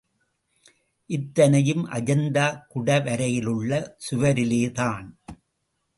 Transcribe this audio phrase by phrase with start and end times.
[1.09, 3.71] இத்தனையும் அஜந்தா குடைவரையிலுள்ள
[4.09, 5.07] சுவரிலேதான்.